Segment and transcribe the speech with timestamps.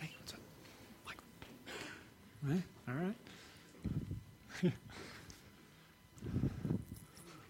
[0.00, 0.40] Hey, what's up?
[2.88, 3.14] All right.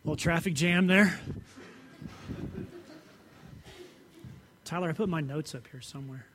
[0.04, 1.18] Little traffic jam there.
[4.64, 6.26] Tyler, I put my notes up here somewhere.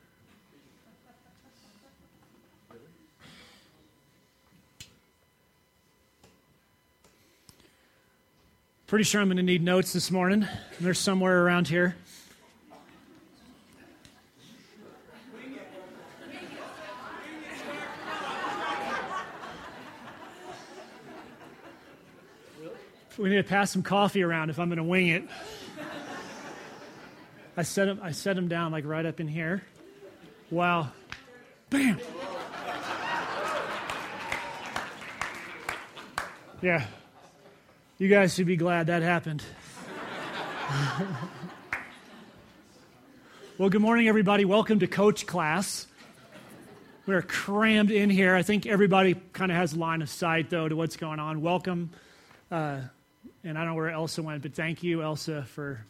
[8.86, 10.46] Pretty sure I'm going to need notes this morning.
[10.80, 11.96] They're somewhere around here.
[23.18, 25.24] We need to pass some coffee around if I'm going to wing it.
[27.56, 29.64] I set him, I set him down like right up in here.
[30.48, 30.90] Wow.
[31.70, 31.98] Bam.
[36.62, 36.86] Yeah.
[37.98, 39.42] You guys should be glad that happened.
[43.56, 44.44] well, good morning, everybody.
[44.44, 45.86] Welcome to Coach Class.
[47.06, 48.34] We're crammed in here.
[48.34, 51.40] I think everybody kind of has line of sight, though, to what's going on.
[51.40, 51.88] Welcome.
[52.50, 52.80] Uh,
[53.42, 55.80] and I don't know where Elsa went, but thank you, Elsa, for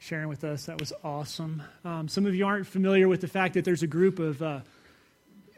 [0.00, 0.66] sharing with us.
[0.66, 1.62] That was awesome.
[1.84, 4.58] Um, some of you aren't familiar with the fact that there's a group of uh,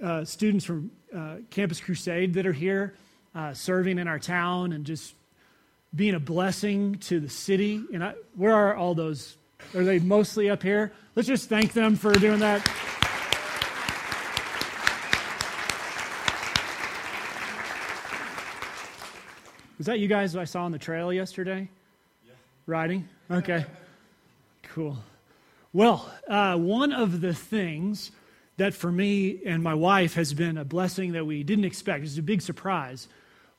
[0.02, 2.92] uh, students from uh, Campus Crusade that are here
[3.34, 5.14] uh, serving in our town and just
[5.94, 7.82] being a blessing to the city.
[7.92, 9.36] And I, where are all those?
[9.74, 10.92] Are they mostly up here?
[11.14, 12.66] Let's just thank them for doing that.
[19.78, 21.68] Was that you guys I saw on the trail yesterday?
[22.26, 22.32] Yeah.
[22.66, 23.08] Riding?
[23.30, 23.64] Okay.
[24.62, 24.96] cool.
[25.72, 28.10] Well, uh, one of the things
[28.56, 32.16] that for me and my wife has been a blessing that we didn't expect, it's
[32.16, 33.08] a big surprise,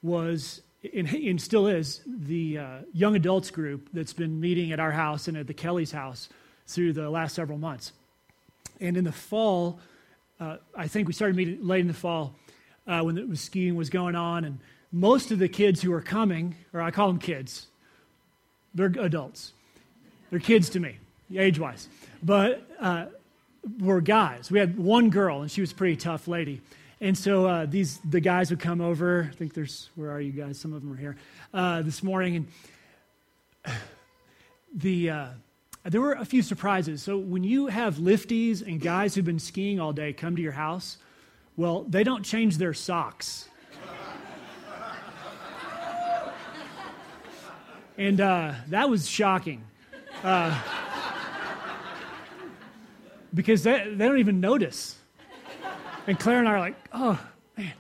[0.02, 0.62] was
[0.94, 5.28] and, and still is the uh, young adults group that's been meeting at our house
[5.28, 6.30] and at the Kelly's house
[6.68, 7.94] through the last several months.
[8.80, 9.80] And in the fall,
[10.40, 12.36] uh, I think we started meeting late in the fall
[12.86, 14.60] uh, when the skiing was going on, and
[14.92, 17.68] most of the kids who are coming, or I call them kids,
[18.74, 19.54] they're adults.
[20.30, 20.98] They're kids to me,
[21.36, 21.88] age wise.
[22.22, 23.06] But uh,
[23.80, 24.52] were guys.
[24.52, 26.62] We had one girl, and she was a pretty tough lady.
[27.00, 29.30] And so uh, these the guys would come over.
[29.32, 30.60] I think there's where are you guys?
[30.60, 31.16] Some of them are here
[31.54, 32.48] uh, this morning,
[33.66, 33.66] and
[34.74, 35.28] the uh,
[35.84, 37.04] there were a few surprises.
[37.04, 40.54] So when you have lifties and guys who've been skiing all day come to your
[40.54, 40.98] house,
[41.56, 43.48] well, they don't change their socks.
[47.98, 49.64] and uh, that was shocking.
[50.24, 50.60] Uh,
[53.34, 54.98] because they, they don't even notice.
[56.08, 57.20] And Claire and I are like, oh,
[57.58, 57.74] man.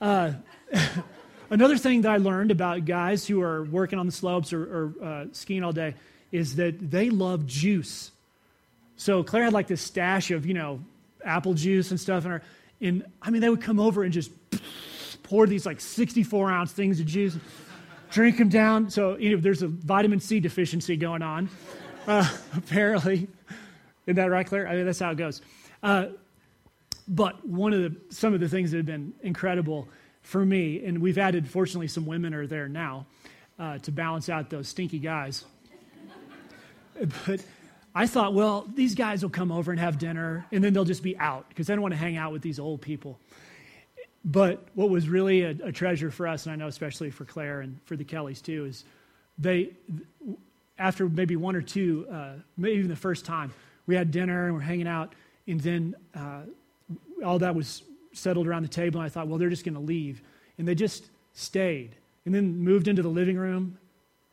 [0.00, 0.32] Uh,
[1.50, 5.04] another thing that I learned about guys who are working on the slopes or, or
[5.04, 5.94] uh, skiing all day
[6.32, 8.12] is that they love juice.
[8.96, 10.80] So Claire had like this stash of, you know,
[11.24, 12.42] apple juice and stuff in her.
[12.80, 14.30] And I mean, they would come over and just
[15.22, 17.36] pour these like 64 ounce things of juice,
[18.10, 18.88] drink them down.
[18.88, 21.50] So you know, there's a vitamin C deficiency going on,
[22.06, 23.28] uh, apparently.
[24.06, 24.66] Isn't that right, Claire?
[24.66, 25.42] I mean, that's how it goes.
[25.82, 26.06] Uh,
[27.10, 29.88] but one of the some of the things that have been incredible
[30.22, 33.06] for me, and we've added, fortunately, some women are there now
[33.58, 35.44] uh, to balance out those stinky guys.
[37.26, 37.44] but
[37.94, 41.02] I thought, well, these guys will come over and have dinner, and then they'll just
[41.02, 43.18] be out because I don't want to hang out with these old people.
[44.24, 47.62] But what was really a, a, treasure for us, and I know especially for Claire
[47.62, 48.84] and for the Kellys too, is
[49.38, 49.70] they,
[50.78, 53.52] after maybe one or two, uh, maybe even the first time,
[53.86, 55.14] we had dinner and we're hanging out,
[55.48, 56.42] and then uh,
[57.24, 57.82] all that was
[58.12, 60.22] settled around the table, and I thought, well, they're just going to leave.
[60.58, 61.96] And they just stayed.
[62.26, 63.78] And then moved into the living room.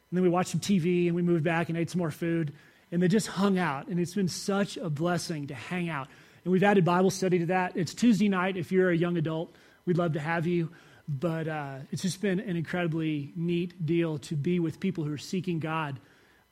[0.10, 2.54] And then we watched some TV, and we moved back and ate some more food.
[2.92, 3.88] And they just hung out.
[3.88, 6.08] And it's been such a blessing to hang out.
[6.44, 7.76] And we've added Bible study to that.
[7.76, 8.58] It's Tuesday night.
[8.58, 9.56] If you're a young adult,
[9.86, 10.70] we'd love to have you.
[11.08, 15.18] But uh, it's just been an incredibly neat deal to be with people who are
[15.18, 16.00] seeking God,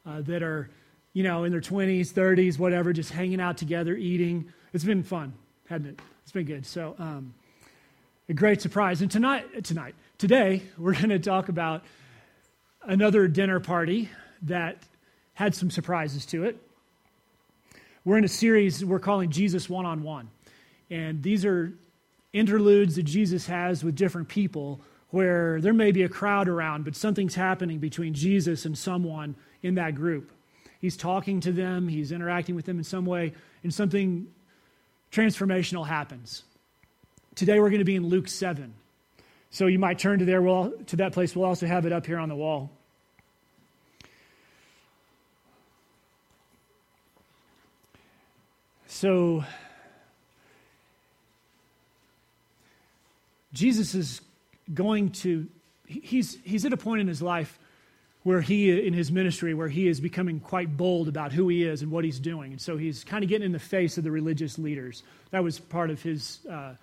[0.05, 0.69] uh, that are,
[1.13, 4.51] you know, in their 20s, 30s, whatever, just hanging out together, eating.
[4.73, 5.33] It's been fun,
[5.67, 5.99] hasn't it?
[6.25, 6.65] It's been good.
[6.65, 7.35] So, um,
[8.29, 9.03] a great surprise.
[9.03, 11.83] And tonight, tonight, today, we're going to talk about
[12.81, 14.09] another dinner party
[14.41, 14.79] that
[15.35, 16.57] had some surprises to it.
[18.03, 20.31] We're in a series we're calling Jesus One on One.
[20.89, 21.71] And these are
[22.33, 24.81] interludes that Jesus has with different people
[25.11, 29.75] where there may be a crowd around, but something's happening between Jesus and someone in
[29.75, 30.31] that group.
[30.81, 34.25] He's talking to them, he's interacting with them in some way, and something
[35.15, 36.43] transformational happens.
[37.35, 38.73] Today we're going to be in Luke 7.
[39.49, 41.33] So you might turn to there we'll, to that place.
[41.33, 42.69] We'll also have it up here on the wall.
[48.87, 49.45] So
[53.53, 54.21] Jesus is
[54.73, 55.47] going to
[55.85, 57.57] he's he's at a point in his life
[58.25, 61.83] where he, in his ministry, where he is becoming quite bold about who he is
[61.83, 62.53] and what he's doing.
[62.53, 65.03] And so he's kind of getting in the face of the religious leaders.
[65.29, 66.73] That was part of his uh,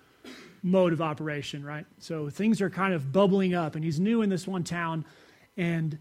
[0.63, 1.85] mode of operation, right?
[1.99, 5.03] So things are kind of bubbling up, and he's new in this one town,
[5.57, 5.97] and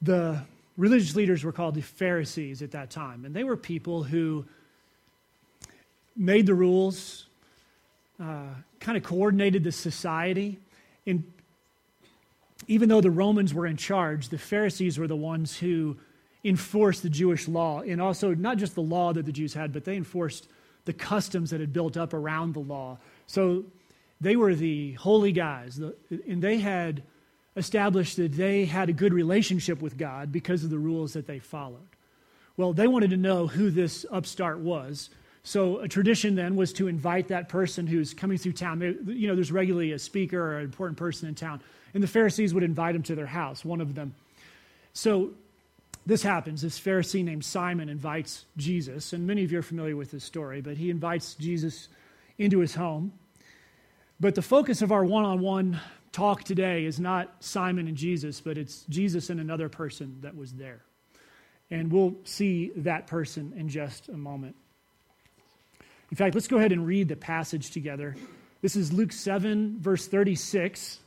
[0.00, 0.40] the
[0.78, 3.26] religious leaders were called the Pharisees at that time.
[3.26, 4.46] And they were people who
[6.16, 7.26] made the rules,
[8.18, 10.58] uh, kind of coordinated the society.
[11.06, 11.30] And
[12.66, 15.96] even though the Romans were in charge, the Pharisees were the ones who
[16.44, 17.80] enforced the Jewish law.
[17.80, 20.48] And also, not just the law that the Jews had, but they enforced
[20.84, 22.98] the customs that had built up around the law.
[23.26, 23.64] So
[24.20, 25.80] they were the holy guys,
[26.10, 27.02] and they had
[27.56, 31.38] established that they had a good relationship with God because of the rules that they
[31.38, 31.88] followed.
[32.56, 35.10] Well, they wanted to know who this upstart was.
[35.42, 38.80] So a tradition then was to invite that person who's coming through town.
[39.06, 41.60] You know, there's regularly a speaker or an important person in town,
[41.94, 44.14] and the Pharisees would invite him to their house, one of them.
[44.92, 45.30] So
[46.06, 46.62] this happens.
[46.62, 50.60] This Pharisee named Simon invites Jesus, and many of you are familiar with this story,
[50.60, 51.88] but he invites Jesus
[52.36, 53.12] into his home.
[54.20, 55.80] But the focus of our one on one
[56.12, 60.52] talk today is not Simon and Jesus, but it's Jesus and another person that was
[60.52, 60.82] there.
[61.70, 64.54] And we'll see that person in just a moment.
[66.10, 68.14] In fact, let's go ahead and read the passage together.
[68.62, 71.00] This is Luke 7, verse 36.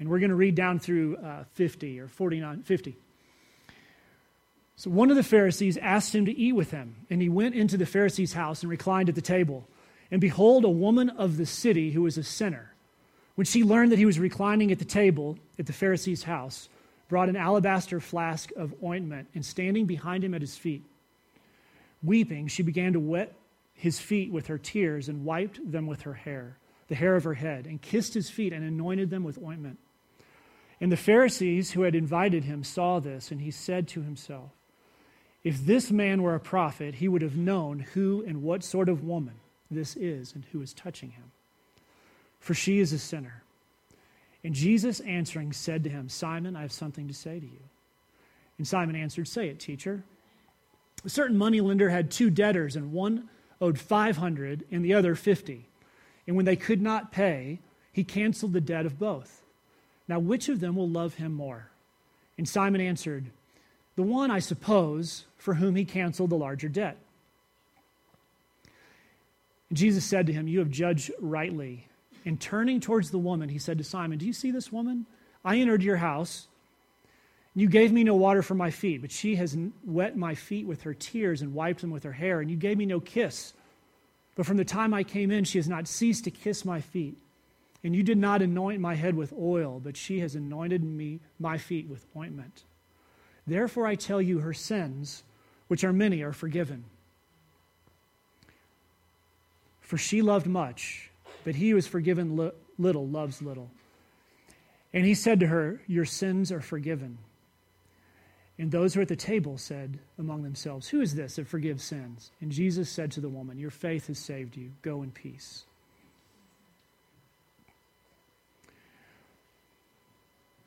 [0.00, 2.96] And we're going to read down through uh, 50 or 49, 50.
[4.76, 7.76] So one of the Pharisees asked him to eat with him, and he went into
[7.76, 9.68] the Pharisee's house and reclined at the table.
[10.10, 12.70] And behold, a woman of the city who was a sinner
[13.40, 16.68] when she learned that he was reclining at the table at the Pharisee's house,
[17.08, 20.84] brought an alabaster flask of ointment, and standing behind him at his feet,
[22.02, 23.34] weeping, she began to wet
[23.72, 26.58] his feet with her tears and wiped them with her hair,
[26.88, 29.78] the hair of her head, and kissed his feet and anointed them with ointment.
[30.80, 34.50] And the Pharisees who had invited him saw this, and he said to himself,
[35.44, 39.04] If this man were a prophet, he would have known who and what sort of
[39.04, 39.34] woman
[39.70, 41.32] this is and who is touching him
[42.40, 43.44] for she is a sinner.
[44.42, 47.60] And Jesus answering said to him, Simon, I have something to say to you.
[48.56, 50.02] And Simon answered, Say it, teacher.
[51.04, 53.28] A certain moneylender had two debtors, and one
[53.60, 55.68] owed 500 and the other 50.
[56.26, 57.60] And when they could not pay,
[57.92, 59.42] he canceled the debt of both.
[60.10, 61.70] Now, which of them will love him more?
[62.36, 63.26] And Simon answered,
[63.94, 66.98] The one, I suppose, for whom he canceled the larger debt.
[69.72, 71.86] Jesus said to him, You have judged rightly.
[72.24, 75.06] And turning towards the woman, he said to Simon, Do you see this woman?
[75.44, 76.48] I entered your house.
[77.54, 80.82] You gave me no water for my feet, but she has wet my feet with
[80.82, 83.52] her tears and wiped them with her hair, and you gave me no kiss.
[84.34, 87.16] But from the time I came in, she has not ceased to kiss my feet.
[87.82, 91.56] And you did not anoint my head with oil, but she has anointed me my
[91.56, 92.64] feet with ointment.
[93.46, 95.22] Therefore I tell you her sins,
[95.68, 96.84] which are many, are forgiven.
[99.80, 101.10] For she loved much
[101.44, 103.70] but he who is forgiven little loves little.
[104.92, 107.18] And he said to her, Your sins are forgiven.
[108.58, 111.84] And those who were at the table said among themselves, Who is this that forgives
[111.84, 112.30] sins?
[112.40, 114.72] And Jesus said to the woman, Your faith has saved you.
[114.82, 115.64] Go in peace.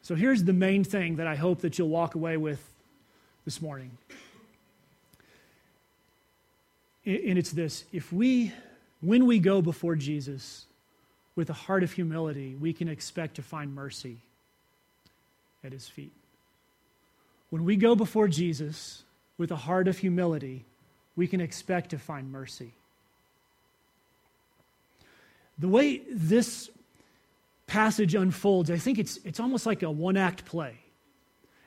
[0.03, 2.61] So here's the main thing that I hope that you'll walk away with
[3.45, 3.91] this morning.
[7.05, 8.53] And it's this if we
[9.01, 10.65] when we go before Jesus
[11.35, 14.17] with a heart of humility, we can expect to find mercy
[15.63, 16.13] at his feet.
[17.49, 19.03] When we go before Jesus
[19.37, 20.65] with a heart of humility,
[21.15, 22.71] we can expect to find mercy.
[25.59, 26.69] The way this
[27.67, 30.77] passage unfolds, I think it's, it's almost like a one act play.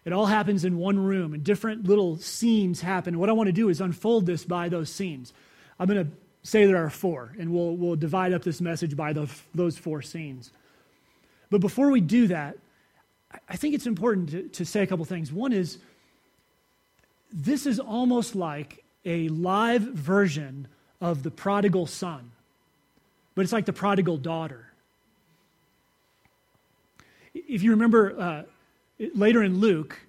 [0.04, 3.18] It all happens in one room, and different little scenes happen.
[3.18, 5.32] What I want to do is unfold this by those scenes.
[5.80, 6.12] I'm going to
[6.44, 10.02] say there are four, and we'll, we'll divide up this message by the, those four
[10.02, 10.52] scenes.
[11.50, 12.56] But before we do that,
[13.48, 15.32] I think it's important to, to say a couple things.
[15.32, 15.78] One is,
[17.32, 20.68] this is almost like a live version
[21.00, 22.30] of the prodigal son,
[23.34, 24.70] but it's like the prodigal daughter.
[27.48, 28.42] If you remember uh,
[29.14, 30.00] later in Luke,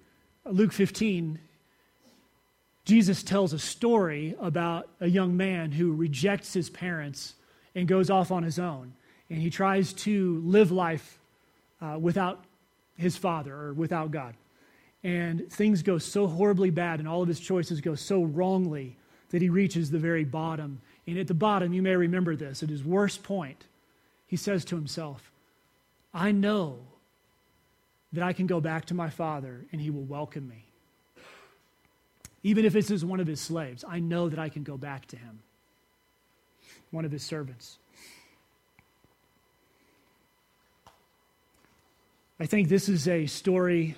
[0.44, 1.38] Luke 15,
[2.84, 7.34] Jesus tells a story about a young man who rejects his parents
[7.76, 8.92] and goes off on his own.
[9.30, 11.18] And he tries to live life
[11.80, 12.42] uh, without
[12.96, 14.34] his father or without God.
[15.04, 18.96] And things go so horribly bad, and all of his choices go so wrongly
[19.30, 20.80] that he reaches the very bottom.
[21.06, 23.66] And at the bottom, you may remember this, at his worst point,
[24.26, 25.30] he says to himself,
[26.12, 26.78] I know
[28.12, 30.64] that I can go back to my father and he will welcome me.
[32.42, 35.06] Even if it's as one of his slaves, I know that I can go back
[35.06, 35.40] to him,
[36.90, 37.78] one of his servants.
[42.40, 43.96] I think this is a story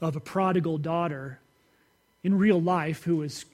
[0.00, 1.38] of a prodigal daughter
[2.24, 3.44] in real life who is,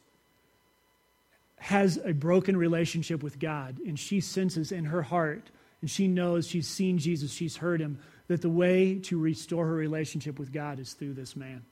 [1.59, 6.47] has a broken relationship with God, and she senses in her heart, and she knows
[6.47, 10.79] she's seen Jesus, she's heard him, that the way to restore her relationship with God
[10.79, 11.65] is through this man.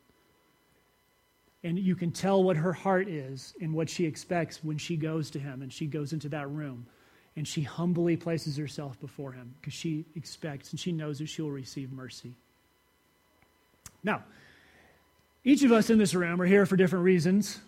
[1.62, 5.30] And you can tell what her heart is and what she expects when she goes
[5.30, 6.86] to him and she goes into that room
[7.36, 11.50] and she humbly places herself before him because she expects and she knows that she'll
[11.50, 12.34] receive mercy.
[14.04, 14.22] Now,
[15.42, 17.58] each of us in this room are here for different reasons.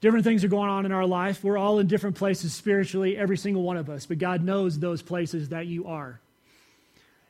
[0.00, 1.42] Different things are going on in our life.
[1.42, 5.00] We're all in different places spiritually, every single one of us, but God knows those
[5.00, 6.20] places that you are.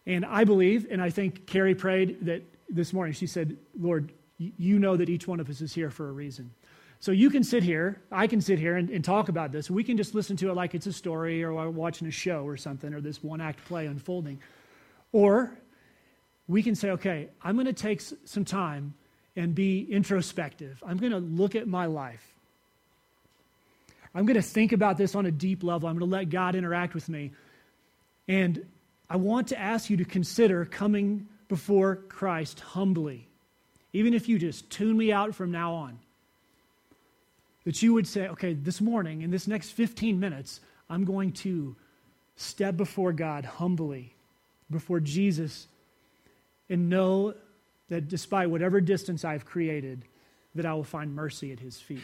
[0.07, 4.79] And I believe, and I think Carrie prayed that this morning, she said, Lord, you
[4.79, 6.51] know that each one of us is here for a reason.
[7.01, 9.71] So you can sit here, I can sit here and, and, talk about this.
[9.71, 12.57] We can just listen to it like it's a story or watching a show or
[12.57, 14.41] something or this one act play unfolding.
[15.13, 15.53] Or
[16.49, 18.95] we can say, okay, I'm going to take some time
[19.37, 20.83] and be introspective.
[20.87, 22.27] I'm going to look at my life.
[24.15, 25.89] I'm going to think about this on a deep level.
[25.89, 27.33] I'm going to let God interact with me.
[28.29, 28.65] And
[29.09, 33.29] I want to ask you to consider coming before Christ humbly,
[33.93, 35.99] even if you just tune me out from now on.
[37.65, 41.77] That you would say, okay, this morning, in this next 15 minutes, I'm going to
[42.37, 44.15] step before God humbly,
[44.71, 45.67] before Jesus,
[46.69, 47.35] and know
[47.89, 50.05] that despite whatever distance I've created,
[50.55, 52.03] that I will find mercy at his feet.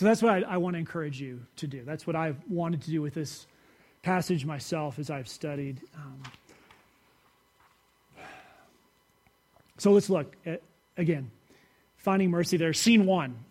[0.00, 1.84] So that's what I, I want to encourage you to do.
[1.84, 3.46] That's what I've wanted to do with this
[4.00, 5.82] passage myself as I've studied.
[5.94, 6.22] Um,
[9.76, 10.62] so let's look at,
[10.96, 11.30] again,
[11.98, 12.72] finding mercy there.
[12.72, 13.44] Scene one.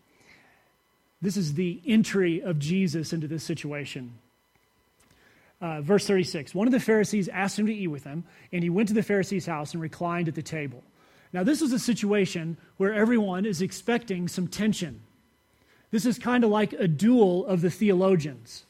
[1.22, 4.16] This is the entry of Jesus into this situation.
[5.62, 8.72] Uh, verse 36 One of the Pharisees asked him to eat with him, and he
[8.72, 10.84] went to the Pharisee's house and reclined at the table.
[11.32, 15.02] Now, this is a situation where everyone is expecting some tension.
[15.92, 18.66] This is kind of like a duel of the theologians.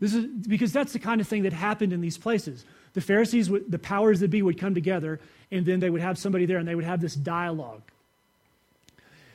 [0.00, 2.64] This is because that's the kind of thing that happened in these places.
[2.94, 6.46] The Pharisees, the powers that be, would come together, and then they would have somebody
[6.46, 7.82] there, and they would have this dialogue.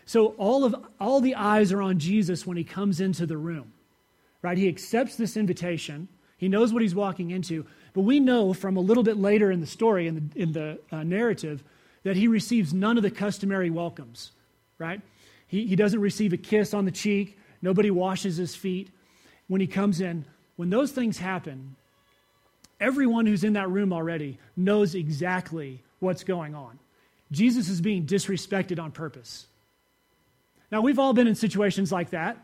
[0.05, 3.73] So all of all the eyes are on Jesus when he comes into the room.
[4.41, 4.57] Right?
[4.57, 6.07] He accepts this invitation.
[6.37, 7.65] He knows what he's walking into.
[7.93, 10.79] But we know from a little bit later in the story, in the, in the
[10.91, 11.63] uh, narrative,
[12.03, 14.31] that he receives none of the customary welcomes,
[14.77, 15.01] right?
[15.47, 17.37] He, he doesn't receive a kiss on the cheek.
[17.61, 18.89] Nobody washes his feet.
[19.47, 20.25] When he comes in,
[20.55, 21.75] when those things happen,
[22.79, 26.79] everyone who's in that room already knows exactly what's going on.
[27.31, 29.47] Jesus is being disrespected on purpose.
[30.71, 32.37] Now, we've all been in situations like that,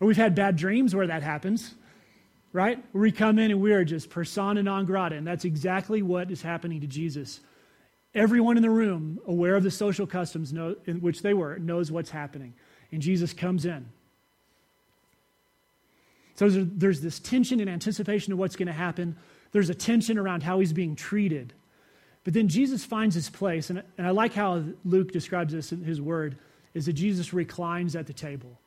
[0.00, 1.74] or we've had bad dreams where that happens
[2.52, 2.82] right?
[2.92, 6.30] Where We come in and we are just persona non grata, and that's exactly what
[6.30, 7.40] is happening to Jesus.
[8.14, 11.90] Everyone in the room, aware of the social customs know, in which they were, knows
[11.90, 12.52] what's happening.
[12.90, 13.86] And Jesus comes in.
[16.34, 19.16] So there's, this tension and anticipation of what's going to happen.
[19.52, 21.52] There's a tension around how he's being treated.
[22.24, 25.82] But then Jesus finds his place, and, and I like how Luke describes this in
[25.82, 26.36] his word,
[26.74, 28.58] is that Jesus reclines at the table.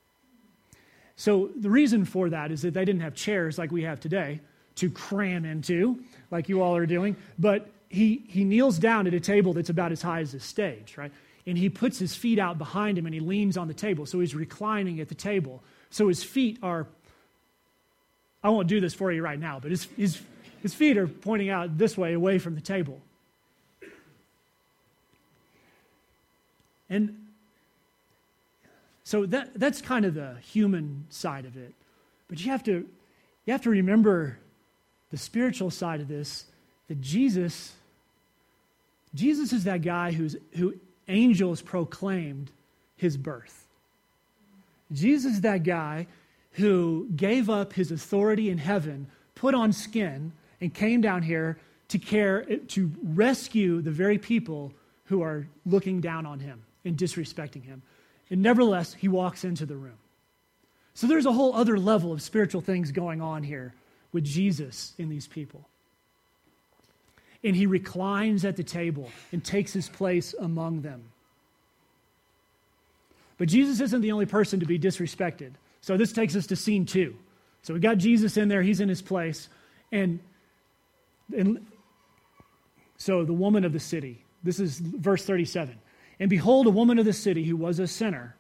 [1.16, 4.42] So the reason for that is that they didn't have chairs like we have today
[4.76, 6.00] to cram into,
[6.32, 9.94] like you all are doing, but he, he kneels down at a table that's about
[9.94, 11.14] as high as the stage, right?
[11.48, 14.06] And he puts his feet out behind him and he leans on the table.
[14.06, 15.64] So he's reclining at the table.
[15.92, 16.88] So his feet are,
[18.44, 20.22] I won't do this for you right now, but his, his,
[20.62, 23.00] his feet are pointing out this way, away from the table.
[26.90, 27.28] And
[29.06, 31.74] so that, that's kind of the human side of it.
[32.28, 32.86] But you have to,
[33.46, 34.38] you have to remember
[35.12, 36.46] the spiritual side of this
[36.90, 37.74] that Jesus,
[39.16, 40.76] Jesus is that guy who's, who
[41.08, 42.52] angels proclaimed
[42.98, 43.66] his birth.
[44.92, 46.08] Jesus is that guy
[46.52, 50.32] who gave up his authority in heaven, put on skin,
[50.62, 51.58] and came down here
[51.90, 54.74] to care, to rescue the very people
[55.06, 57.82] who are looking down on him and disrespecting him.
[58.30, 59.98] And nevertheless, he walks into the room.
[60.94, 63.74] So there's a whole other level of spiritual things going on here
[64.12, 65.68] with Jesus in these people.
[67.46, 71.04] And he reclines at the table and takes his place among them.
[73.38, 75.52] But Jesus isn't the only person to be disrespected.
[75.82, 77.16] So this takes us to scene two.
[77.62, 79.50] So we got Jesus in there, he's in his place.
[79.92, 80.20] And,
[81.36, 81.66] and
[82.98, 85.76] so the woman of the city, this is verse 37.
[86.20, 88.36] And behold, a woman of the city who was a sinner,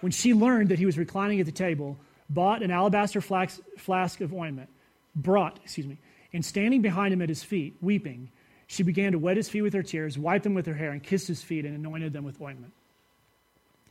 [0.00, 1.98] when she learned that he was reclining at the table,
[2.30, 4.70] bought an alabaster flask, flask of ointment,
[5.14, 5.98] brought, excuse me,
[6.34, 8.28] and standing behind him at his feet, weeping,
[8.66, 11.02] she began to wet his feet with her tears, wiped them with her hair, and
[11.02, 12.72] kissed his feet and anointed them with ointment.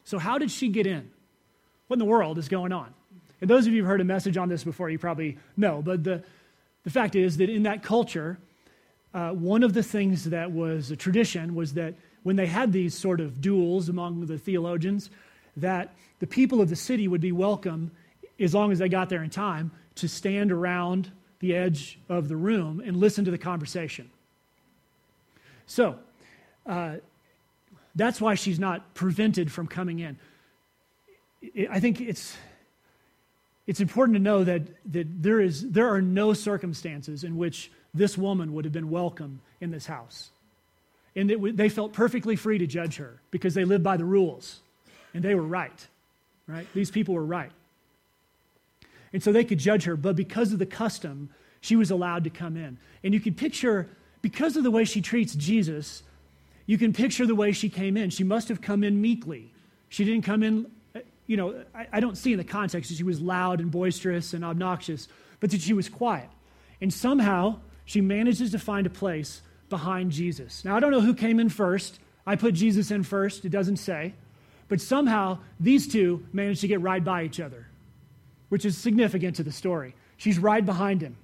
[0.04, 1.10] So, how did she get in?
[1.88, 2.94] What in the world is going on?
[3.40, 5.82] And those of you who've heard a message on this before, you probably know.
[5.82, 6.24] But the,
[6.84, 8.38] the fact is that in that culture,
[9.14, 12.94] uh, one of the things that was a tradition was that when they had these
[12.94, 15.10] sort of duels among the theologians,
[15.58, 17.92] that the people of the city would be welcome
[18.40, 21.12] as long as they got there in time to stand around
[21.44, 24.10] the edge of the room and listen to the conversation.
[25.66, 26.00] So,
[26.66, 26.96] uh,
[27.96, 30.18] that's why she's not prevented from coming in.
[31.70, 32.38] I think it's,
[33.68, 34.62] it's important to know that,
[34.94, 39.42] that there, is, there are no circumstances in which this woman would have been welcome
[39.60, 40.32] in this house.
[41.14, 44.62] And it, they felt perfectly free to judge her because they lived by the rules.
[45.14, 45.88] And they were right,
[46.48, 46.68] right?
[46.74, 47.52] These people were right.
[49.14, 51.30] And so they could judge her, but because of the custom,
[51.62, 52.78] she was allowed to come in.
[53.04, 53.90] And you could picture,
[54.22, 56.04] because of the way she treats Jesus,
[56.66, 58.10] you can picture the way she came in.
[58.10, 59.54] She must have come in meekly.
[59.90, 60.72] She didn't come in,
[61.28, 64.34] you know, I, I don't see in the context that she was loud and boisterous
[64.34, 65.08] and obnoxious,
[65.40, 66.30] but that she was quiet.
[66.82, 70.66] And somehow she manages to find a place behind Jesus.
[70.66, 72.00] Now, I don't know who came in first.
[72.26, 74.14] I put Jesus in first, it doesn't say.
[74.70, 77.68] But somehow these two managed to get right by each other,
[78.54, 79.96] which is significant to the story.
[80.16, 81.18] She's right behind him.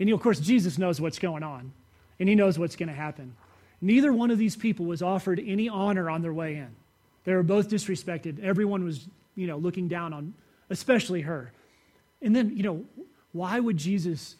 [0.00, 1.72] And of course, Jesus knows what's going on,
[2.18, 3.36] and he knows what's going to happen.
[3.82, 6.74] Neither one of these people was offered any honor on their way in.
[7.24, 8.42] They were both disrespected.
[8.42, 10.32] Everyone was, you know, looking down on,
[10.70, 11.52] especially her.
[12.22, 12.86] And then, you know,
[13.32, 14.36] why would Jesus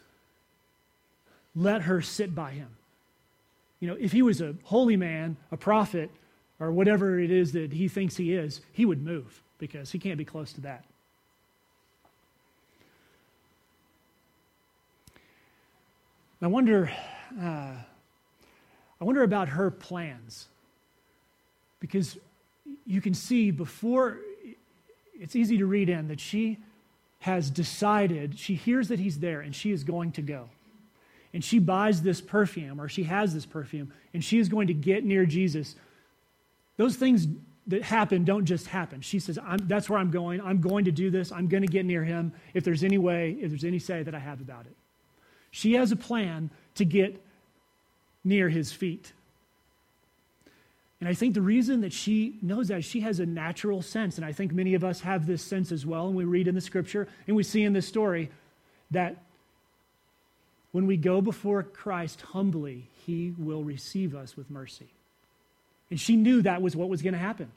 [1.55, 2.70] let her sit by him?
[3.81, 6.11] You know, if he was a holy man, a prophet,
[6.59, 10.16] or whatever it is that he thinks he is, he would move because he can't
[10.16, 10.87] be close to that.
[16.40, 16.90] I wonder,
[17.40, 17.74] uh,
[19.01, 20.46] I wonder about her plans
[21.81, 22.16] because
[22.87, 24.18] you can see before
[25.18, 26.59] it's easy to read in that she
[27.20, 30.48] has decided, she hears that he's there and she is going to go.
[31.35, 34.74] And she buys this perfume or she has this perfume and she is going to
[34.74, 35.74] get near Jesus
[36.79, 37.27] those things
[37.66, 39.03] that happen don't just happen.
[39.03, 40.40] She says, That's where I'm going.
[40.40, 41.31] I'm going to do this.
[41.31, 44.14] I'm going to get near him if there's any way, if there's any say that
[44.14, 44.74] I have about it.
[45.50, 47.22] She has a plan to get
[48.24, 49.12] near his feet.
[51.00, 54.16] And I think the reason that she knows that, she has a natural sense.
[54.16, 56.08] And I think many of us have this sense as well.
[56.08, 58.30] And we read in the scripture and we see in this story
[58.90, 59.16] that
[60.72, 64.88] when we go before Christ humbly, he will receive us with mercy.
[65.90, 67.50] And she knew that was what was going to happen.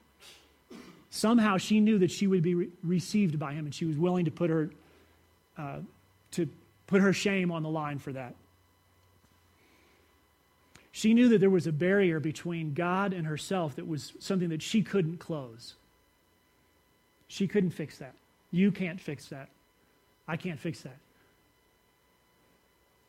[1.09, 4.25] Somehow she knew that she would be re- received by him, and she was willing
[4.25, 4.69] to put her
[5.57, 5.79] uh,
[6.31, 6.47] to
[6.91, 8.35] put her shame on the line for that.
[10.91, 14.61] She knew that there was a barrier between God and herself that was something that
[14.61, 15.75] she couldn't close.
[17.29, 18.13] She couldn't fix that.
[18.51, 19.47] You can't fix that.
[20.27, 20.97] I can't fix that.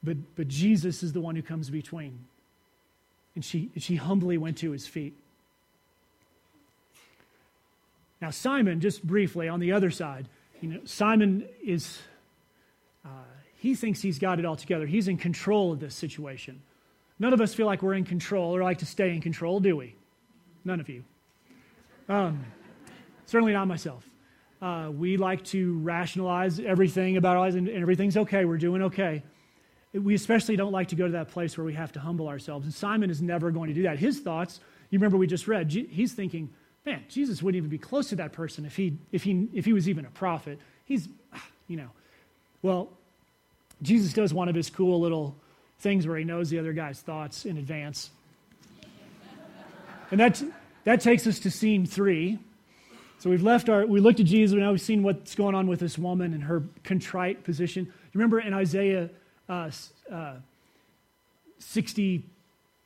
[0.04, 2.20] But, but Jesus is the one who comes between.
[3.34, 5.14] And she, she humbly went to his feet.
[8.20, 10.28] Now, Simon, just briefly on the other side,
[10.60, 11.98] you know, Simon is,
[13.04, 13.08] uh,
[13.62, 14.86] he thinks he's got it all together.
[14.86, 16.62] He's in control of this situation.
[17.18, 19.76] None of us feel like we're in control or like to stay in control, do
[19.76, 19.94] we?
[20.64, 21.04] None of you.
[22.08, 22.44] Um,
[23.26, 24.08] certainly not myself.
[24.60, 28.44] Uh, we like to rationalize everything about our lives, and, and everything's okay.
[28.44, 29.22] We're doing okay
[29.92, 32.64] we especially don't like to go to that place where we have to humble ourselves.
[32.64, 33.98] And Simon is never going to do that.
[33.98, 36.50] His thoughts, you remember we just read, he's thinking,
[36.86, 39.72] man, Jesus wouldn't even be close to that person if he, if he, if he
[39.72, 40.58] was even a prophet.
[40.86, 41.08] He's,
[41.68, 41.90] you know,
[42.62, 42.90] well,
[43.82, 45.36] Jesus does one of his cool little
[45.80, 48.10] things where he knows the other guy's thoughts in advance.
[50.10, 50.42] and that,
[50.84, 52.38] that takes us to scene three.
[53.18, 55.66] So we've left our, we looked at Jesus, and now we've seen what's going on
[55.66, 57.84] with this woman and her contrite position.
[57.84, 59.10] You remember in Isaiah
[59.48, 59.70] uh,
[60.10, 60.34] uh,
[61.58, 62.24] 60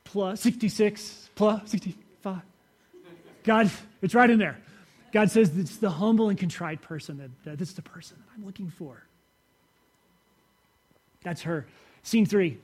[0.03, 2.41] plus, 66 plus, 65.
[3.43, 4.57] God, it's right in there.
[5.11, 8.33] God says it's the humble and contrite person that, that this is the person that
[8.35, 9.06] I'm looking for.
[11.23, 11.65] That's her.
[12.03, 12.57] Scene three.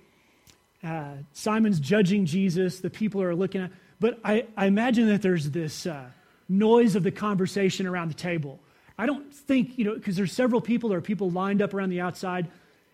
[0.83, 2.79] Uh, Simon's judging Jesus.
[2.79, 6.05] The people are looking at, But I, I imagine that there's this uh,
[6.49, 8.59] noise of the conversation around the table.
[8.97, 11.89] I don't think, you know, because there's several people, there are people lined up around
[11.89, 12.47] the outside.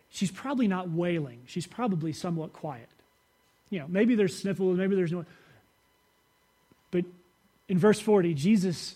[0.10, 1.42] She's probably not wailing.
[1.46, 2.88] She's probably somewhat quiet.
[3.70, 5.26] You know, maybe there's sniffles, maybe there's no.
[6.92, 7.06] But
[7.68, 8.96] in verse 40, Jesus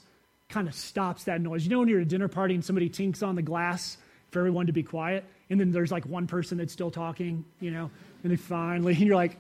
[0.50, 1.66] kind of stops that noise.
[1.66, 3.98] You know, when you're at a dinner party and somebody tinks on the glass
[4.32, 7.72] for everyone to be quiet, and then there's like one person that's still talking, you
[7.72, 7.92] know,
[8.24, 9.38] and they finally, and you're like,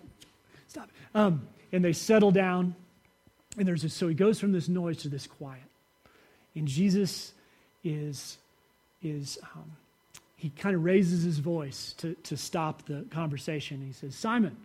[0.67, 0.89] stop.
[1.15, 2.75] Um, and they settle down,
[3.57, 5.63] and there's this, so he goes from this noise to this quiet.
[6.55, 7.33] And Jesus
[7.83, 8.37] is,
[9.01, 9.71] is um,
[10.35, 13.81] he kind of raises his voice to, to stop the conversation.
[13.85, 14.57] He says, Simon,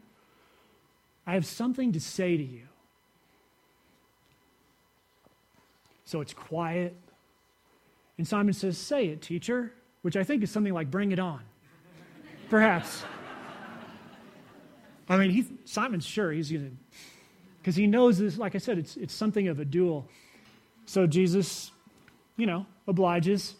[1.26, 2.62] I have something to say to you.
[6.04, 6.96] So it's quiet.
[8.16, 9.72] And Simon says, Say it, teacher,
[10.08, 11.42] which I think is something like, Bring it on.
[12.48, 13.04] Perhaps.
[15.06, 16.98] I mean, he, Simon's sure he's going to,
[17.58, 20.08] because he knows this, like I said, it's, it's something of a duel.
[20.86, 21.72] So Jesus,
[22.38, 23.56] you know, obliges.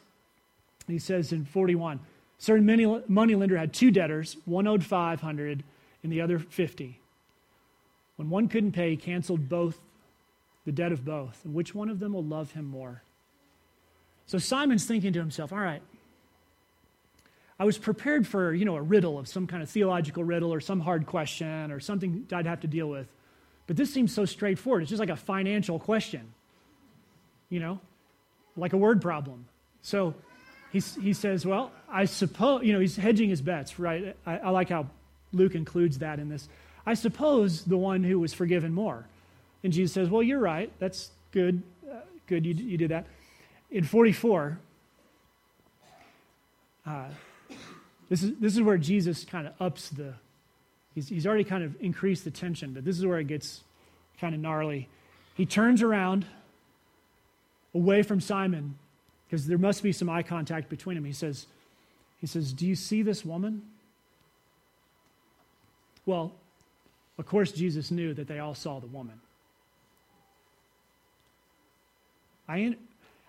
[0.87, 2.00] He says in 41,
[2.38, 5.62] certain money, money lender had two debtors, one owed 500
[6.02, 6.98] and the other 50.
[8.16, 9.78] When one couldn't pay, he canceled both
[10.64, 11.44] the debt of both.
[11.44, 13.02] And which one of them will love him more?
[14.24, 15.82] So Simon's thinking to himself, all right,
[17.58, 20.60] I was prepared for, you know, a riddle of some kind of theological riddle or
[20.60, 23.08] some hard question or something I'd have to deal with.
[23.66, 24.82] But this seems so straightforward.
[24.82, 26.32] It's just like a financial question,
[27.50, 27.80] you know,
[28.56, 29.46] like a word problem.
[29.82, 30.14] So
[30.72, 34.16] he, he says, well, I suppose, you know, he's hedging his bets, right?
[34.24, 34.86] I, I like how
[35.32, 36.48] Luke includes that in this.
[36.86, 39.04] I suppose the one who was forgiven more.
[39.62, 40.70] And Jesus says, Well, you're right.
[40.78, 41.62] That's good.
[41.88, 43.06] Uh, good, you, you did that.
[43.70, 44.58] In 44,
[46.86, 47.04] uh,
[48.08, 50.14] this, is, this is where Jesus kind of ups the,
[50.94, 53.62] he's, he's already kind of increased the tension, but this is where it gets
[54.20, 54.88] kind of gnarly.
[55.34, 56.26] He turns around
[57.74, 58.78] away from Simon
[59.26, 61.04] because there must be some eye contact between them.
[61.04, 61.46] He says,
[62.20, 63.62] he says, Do you see this woman?
[66.06, 66.32] Well,
[67.18, 69.20] of course, Jesus knew that they all saw the woman.
[72.48, 72.76] I,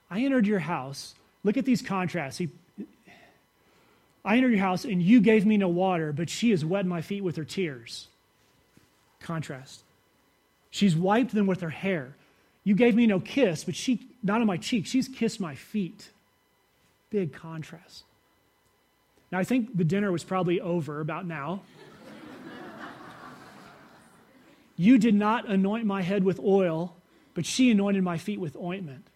[0.09, 1.13] I entered your house.
[1.43, 2.37] Look at these contrasts.
[2.37, 2.49] He,
[4.23, 7.01] I entered your house and you gave me no water, but she has wet my
[7.01, 8.07] feet with her tears.
[9.19, 9.83] Contrast.
[10.71, 12.15] She's wiped them with her hair.
[12.63, 16.09] You gave me no kiss, but she, not on my cheek, she's kissed my feet.
[17.09, 18.03] Big contrast.
[19.31, 21.61] Now, I think the dinner was probably over about now.
[24.75, 26.95] you did not anoint my head with oil,
[27.33, 29.07] but she anointed my feet with ointment.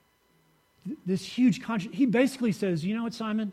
[1.06, 1.96] This huge contrast.
[1.96, 3.52] He basically says, You know what, Simon?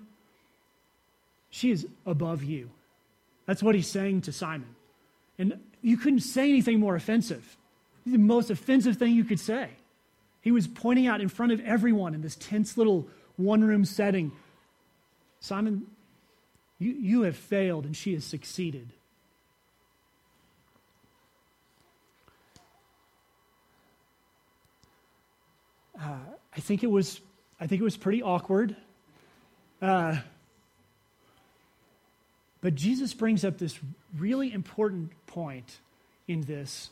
[1.51, 2.71] She is above you.
[3.47, 4.75] That's what he's saying to Simon.
[5.39, 7.57] And you couldn't say anything more offensive.
[8.07, 9.71] The most offensive thing you could say.
[10.41, 14.33] He was pointing out in front of everyone in this tense little one room setting
[15.41, 15.87] Simon,
[16.79, 18.93] you, you have failed and she has succeeded.
[25.99, 26.17] Uh,
[26.57, 27.21] I think it was,
[27.59, 28.77] I think it was pretty awkward.
[29.81, 30.19] Uh,
[32.61, 33.79] but Jesus brings up this
[34.19, 35.79] really important point
[36.29, 36.91] in this.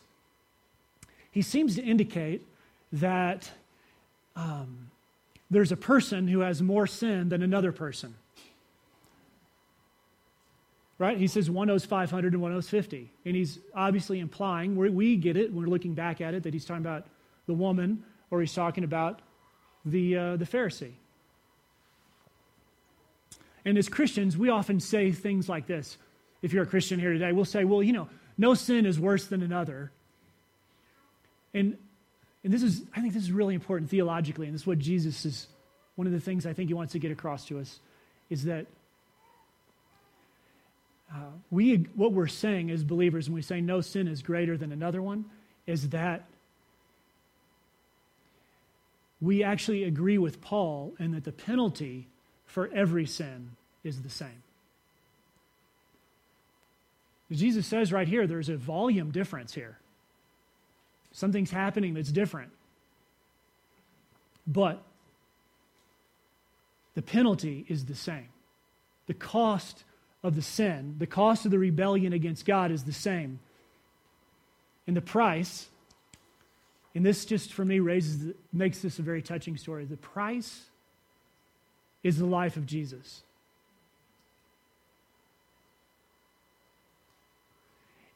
[1.31, 2.47] He seems to indicate
[2.93, 3.51] that
[4.35, 4.91] um,
[5.51, 8.15] there's a person who has more sin than another person.
[10.99, 11.17] Right?
[11.17, 13.11] He says one owes 500 and one owes 50.
[13.25, 16.85] And he's obviously implying, we get it we're looking back at it, that he's talking
[16.85, 17.07] about
[17.47, 19.21] the woman or he's talking about
[19.85, 20.93] the, uh, the Pharisee.
[23.65, 25.99] And as Christians, we often say things like this.
[26.43, 29.27] If you're a Christian here today, we'll say, well, you know, no sin is worse
[29.27, 29.91] than another.
[31.53, 31.77] And,
[32.45, 35.25] and this is, I think this is really important theologically, and this is what Jesus
[35.27, 35.49] is,
[35.97, 37.81] one of the things I think he wants to get across to us,
[38.31, 38.67] is that
[41.13, 44.73] uh, we, what we're saying as believers when we say no sin is greater than
[44.73, 45.25] another one,
[45.67, 46.27] is that
[49.21, 52.07] we actually agree with Paul in that the penalty
[52.49, 53.53] for every sin
[53.85, 54.43] is the same.
[57.31, 59.79] Jesus says right here there's a volume difference here.
[61.13, 62.51] Something's happening that's different.
[64.47, 64.83] But
[66.95, 68.29] the penalty is the same.
[69.07, 69.85] The cost
[70.23, 73.39] of the sin, the cost of the rebellion against God is the same.
[74.87, 75.69] And the price
[76.95, 79.85] and this just for me raises, makes this a very touching story.
[79.85, 80.65] The price
[82.09, 83.23] is the life of Jesus.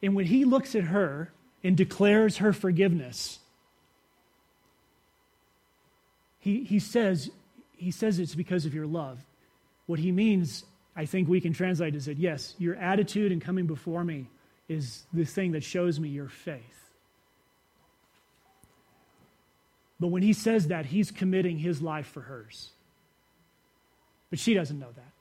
[0.01, 1.31] And when he looks at her,
[1.63, 3.39] and declares her forgiveness.
[6.39, 7.31] He, he, says,
[7.77, 9.23] he says it's because of your love.
[9.85, 13.65] What he means, I think we can translate is that, yes, your attitude in coming
[13.65, 14.27] before me
[14.67, 16.61] is the thing that shows me your faith.
[19.99, 22.71] But when he says that, he's committing his life for hers.
[24.33, 25.11] But she doesn't know that.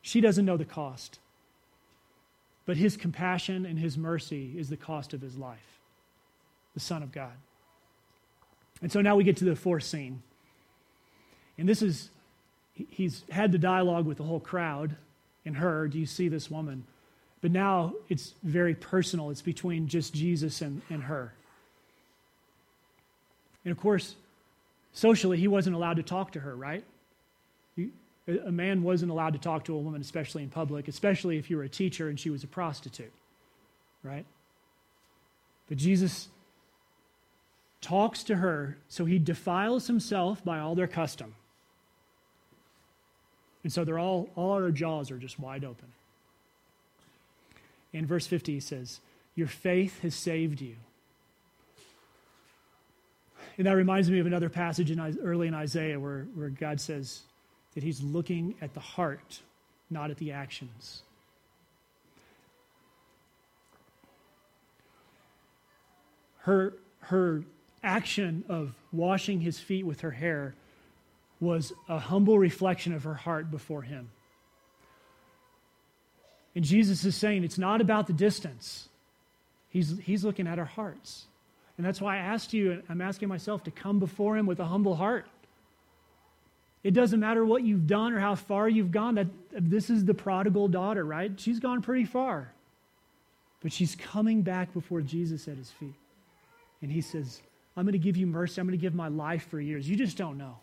[0.00, 1.18] She doesn't know the cost.
[2.66, 5.80] But his compassion and his mercy is the cost of his life,
[6.74, 7.32] the Son of God.
[8.80, 10.22] And so now we get to the fourth scene.
[11.58, 12.10] And this is,
[12.74, 14.94] he's had the dialogue with the whole crowd
[15.44, 15.88] and her.
[15.88, 16.84] Do you see this woman?
[17.40, 19.30] But now it's very personal.
[19.30, 21.34] It's between just Jesus and, and her.
[23.64, 24.14] And of course,
[24.92, 26.84] socially, he wasn't allowed to talk to her, right?
[28.28, 31.56] a man wasn't allowed to talk to a woman, especially in public, especially if you
[31.56, 33.12] were a teacher and she was a prostitute,
[34.04, 34.24] right?
[35.68, 36.28] But Jesus
[37.80, 41.34] talks to her, so he defiles himself by all their custom.
[43.64, 45.88] And so they're all, all our jaws are just wide open.
[47.92, 49.00] In verse 50, he says,
[49.34, 50.76] Your faith has saved you.
[53.58, 57.22] And that reminds me of another passage in, early in Isaiah where, where God says
[57.74, 59.40] that he's looking at the heart,
[59.90, 61.02] not at the actions.
[66.38, 67.44] Her, her
[67.82, 70.54] action of washing his feet with her hair
[71.40, 74.10] was a humble reflection of her heart before him.
[76.54, 78.88] And Jesus is saying it's not about the distance,
[79.68, 81.26] he's, he's looking at our hearts.
[81.76, 84.64] And that's why I asked you, I'm asking myself to come before him with a
[84.64, 85.26] humble heart.
[86.84, 89.14] It doesn't matter what you've done or how far you've gone.
[89.14, 91.38] That this is the prodigal daughter, right?
[91.38, 92.52] She's gone pretty far.
[93.62, 95.94] But she's coming back before Jesus at his feet.
[96.82, 97.40] And he says,
[97.76, 98.60] I'm going to give you mercy.
[98.60, 99.88] I'm going to give my life for years.
[99.88, 100.58] You just don't know.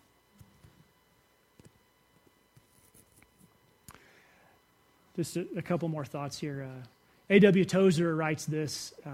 [5.15, 6.69] Just a, a couple more thoughts here.
[6.69, 6.85] Uh,
[7.29, 7.63] A.W.
[7.63, 9.09] Tozer writes this uh,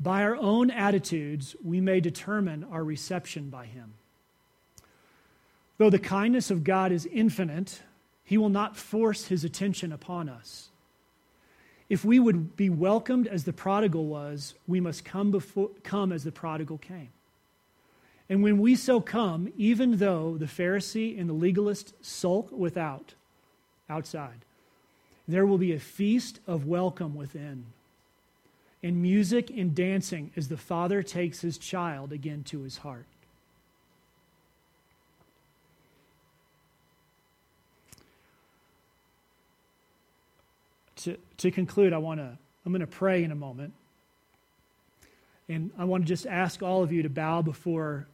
[0.00, 3.94] By our own attitudes, we may determine our reception by Him.
[5.76, 7.82] Though the kindness of God is infinite,
[8.24, 10.68] He will not force His attention upon us.
[11.88, 16.22] If we would be welcomed as the prodigal was, we must come, before, come as
[16.22, 17.10] the prodigal came.
[18.28, 23.14] And when we so come, even though the Pharisee and the legalist sulk without,
[23.88, 24.44] outside,
[25.26, 27.64] there will be a feast of welcome within,
[28.82, 33.06] and music and dancing as the father takes his child again to his heart.
[40.96, 42.36] To, to conclude, I want to
[42.66, 43.72] I'm going to pray in a moment.
[45.48, 48.06] And I want to just ask all of you to bow before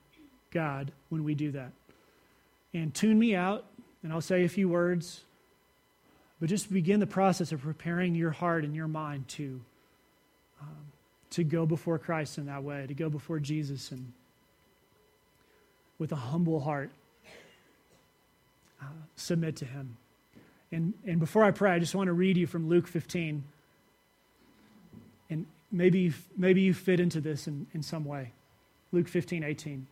[0.52, 1.72] God when we do that.
[2.72, 3.64] And tune me out,
[4.04, 5.22] and I'll say a few words
[6.44, 9.62] but just begin the process of preparing your heart and your mind to,
[10.64, 10.76] um,
[11.30, 14.12] to go before Christ in that way, to go before Jesus and
[15.98, 16.90] with a humble heart
[18.80, 19.96] uh, submit to Him.
[20.72, 23.44] And, and before I pray, I just want to read you from Luke 15.
[25.30, 28.32] And maybe, maybe you fit into this in, in some way.
[28.92, 29.86] Luke 15, 18.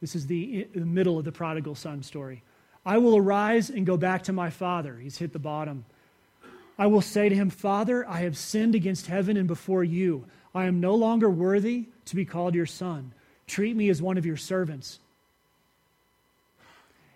[0.00, 2.42] This is the, the middle of the prodigal son story.
[2.86, 4.98] I will arise and go back to my father.
[5.02, 5.84] He's hit the bottom.
[6.78, 10.24] I will say to him, Father, I have sinned against heaven and before you.
[10.54, 13.12] I am no longer worthy to be called your son.
[13.46, 14.98] Treat me as one of your servants.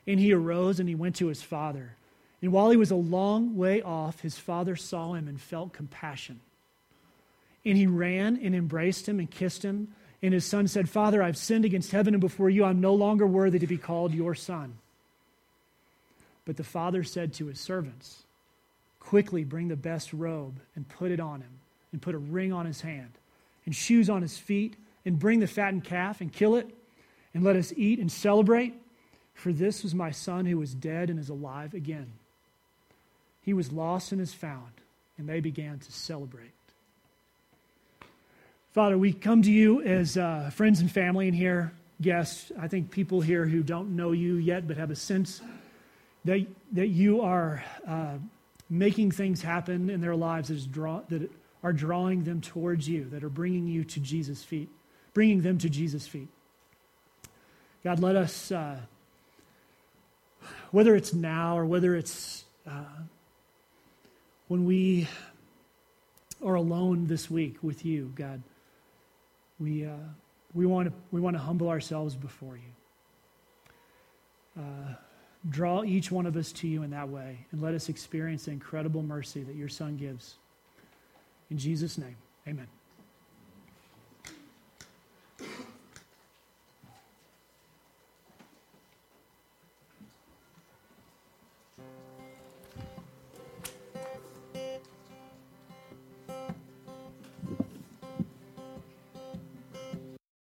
[0.06, 1.96] And he arose and he went to his father.
[2.40, 6.40] And while he was a long way off, his father saw him and felt compassion.
[7.64, 9.88] And he ran and embraced him and kissed him.
[10.22, 12.64] And his son said, Father, I've sinned against heaven and before you.
[12.64, 14.78] I'm no longer worthy to be called your son.
[16.44, 18.22] But the father said to his servants,
[19.08, 21.60] Quickly bring the best robe and put it on him,
[21.92, 23.12] and put a ring on his hand,
[23.64, 26.68] and shoes on his feet, and bring the fattened calf and kill it,
[27.32, 28.74] and let us eat and celebrate.
[29.32, 32.12] For this was my son who was dead and is alive again.
[33.40, 34.72] He was lost and is found,
[35.16, 36.52] and they began to celebrate.
[38.74, 42.52] Father, we come to you as uh, friends and family in here, guests.
[42.60, 45.40] I think people here who don't know you yet but have a sense
[46.26, 48.18] that, that you are uh,
[48.70, 51.30] making things happen in their lives that, draw, that
[51.62, 54.68] are drawing them towards you, that are bringing you to Jesus' feet,
[55.14, 56.28] bringing them to Jesus' feet.
[57.82, 58.78] God, let us, uh,
[60.70, 62.84] whether it's now or whether it's uh,
[64.48, 65.08] when we
[66.44, 68.42] are alone this week with you, God,
[69.58, 69.92] we, uh,
[70.54, 72.62] we, want to, we want to humble ourselves before you.
[75.48, 78.50] Draw each one of us to you in that way and let us experience the
[78.50, 80.36] incredible mercy that your Son gives.
[81.50, 82.66] In Jesus' name, amen.